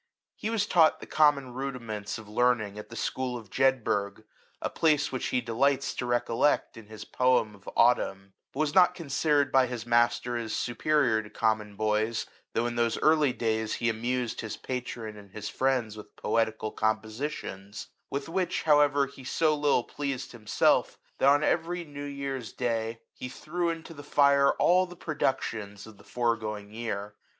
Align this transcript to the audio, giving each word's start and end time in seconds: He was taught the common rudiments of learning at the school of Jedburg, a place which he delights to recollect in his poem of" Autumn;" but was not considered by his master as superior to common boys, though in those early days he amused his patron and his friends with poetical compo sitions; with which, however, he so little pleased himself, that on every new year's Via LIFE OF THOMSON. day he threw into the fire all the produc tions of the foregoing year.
He 0.35 0.49
was 0.49 0.65
taught 0.65 0.99
the 0.99 1.05
common 1.05 1.53
rudiments 1.53 2.17
of 2.17 2.27
learning 2.27 2.79
at 2.79 2.89
the 2.89 2.95
school 2.95 3.37
of 3.37 3.51
Jedburg, 3.51 4.23
a 4.59 4.67
place 4.67 5.11
which 5.11 5.27
he 5.27 5.41
delights 5.41 5.93
to 5.93 6.07
recollect 6.07 6.75
in 6.75 6.87
his 6.87 7.05
poem 7.05 7.53
of" 7.53 7.69
Autumn;" 7.75 8.33
but 8.51 8.61
was 8.61 8.73
not 8.73 8.95
considered 8.95 9.51
by 9.51 9.67
his 9.67 9.85
master 9.85 10.37
as 10.37 10.53
superior 10.53 11.21
to 11.21 11.29
common 11.29 11.75
boys, 11.75 12.25
though 12.53 12.65
in 12.65 12.77
those 12.77 12.97
early 12.97 13.31
days 13.31 13.75
he 13.75 13.89
amused 13.89 14.41
his 14.41 14.57
patron 14.57 15.17
and 15.17 15.29
his 15.33 15.49
friends 15.49 15.95
with 15.95 16.15
poetical 16.15 16.71
compo 16.71 17.07
sitions; 17.09 17.89
with 18.09 18.27
which, 18.27 18.63
however, 18.63 19.05
he 19.05 19.23
so 19.23 19.55
little 19.55 19.83
pleased 19.83 20.31
himself, 20.31 20.97
that 21.19 21.29
on 21.29 21.43
every 21.43 21.83
new 21.85 22.03
year's 22.03 22.53
Via 22.53 22.65
LIFE 22.69 22.73
OF 22.73 22.77
THOMSON. 22.77 22.93
day 22.95 23.01
he 23.13 23.29
threw 23.29 23.69
into 23.69 23.93
the 23.93 24.01
fire 24.01 24.53
all 24.53 24.87
the 24.87 24.97
produc 24.97 25.41
tions 25.41 25.85
of 25.85 25.99
the 25.99 26.03
foregoing 26.03 26.71
year. 26.73 27.13